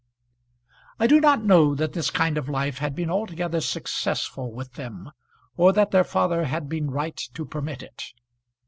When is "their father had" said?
5.91-6.67